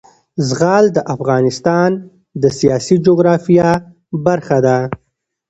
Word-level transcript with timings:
زغال 0.47 0.85
د 0.93 0.97
افغانستان 1.15 1.89
د 2.41 2.43
سیاسي 2.59 2.95
جغرافیه 3.05 3.69
برخه 4.25 4.57
ده. 4.65 4.77